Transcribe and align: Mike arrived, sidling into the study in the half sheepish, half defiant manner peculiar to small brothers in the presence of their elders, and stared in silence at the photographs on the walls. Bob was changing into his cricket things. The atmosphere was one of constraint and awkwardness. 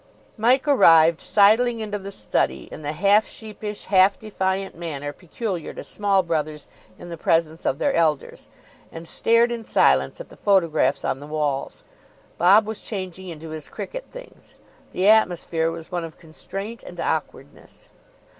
Mike 0.35 0.67
arrived, 0.67 1.21
sidling 1.21 1.79
into 1.79 1.99
the 1.99 2.11
study 2.11 2.67
in 2.71 2.81
the 2.81 2.93
half 2.93 3.27
sheepish, 3.27 3.83
half 3.85 4.17
defiant 4.17 4.73
manner 4.73 5.13
peculiar 5.13 5.75
to 5.75 5.83
small 5.83 6.23
brothers 6.23 6.65
in 6.97 7.09
the 7.09 7.17
presence 7.19 7.67
of 7.67 7.77
their 7.77 7.93
elders, 7.93 8.47
and 8.91 9.07
stared 9.07 9.51
in 9.51 9.63
silence 9.63 10.19
at 10.19 10.29
the 10.29 10.35
photographs 10.35 11.05
on 11.05 11.19
the 11.19 11.27
walls. 11.27 11.83
Bob 12.39 12.65
was 12.65 12.81
changing 12.81 13.27
into 13.27 13.49
his 13.51 13.69
cricket 13.69 14.05
things. 14.09 14.55
The 14.89 15.07
atmosphere 15.07 15.69
was 15.69 15.91
one 15.91 16.03
of 16.03 16.17
constraint 16.17 16.81
and 16.81 16.99
awkwardness. 16.99 17.89